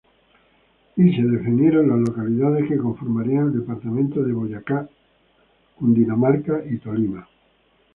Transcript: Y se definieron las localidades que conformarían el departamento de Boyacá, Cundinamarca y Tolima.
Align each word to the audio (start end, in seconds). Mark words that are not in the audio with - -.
Y 0.95 1.15
se 1.15 1.21
definieron 1.21 1.89
las 1.89 1.99
localidades 1.99 2.67
que 2.67 2.77
conformarían 2.79 3.49
el 3.49 3.53
departamento 3.59 4.23
de 4.23 4.33
Boyacá, 4.33 4.89
Cundinamarca 5.75 6.63
y 6.67 6.79
Tolima. 6.79 7.27